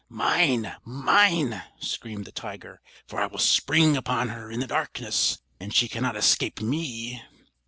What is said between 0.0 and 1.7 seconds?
"Mine! mine!"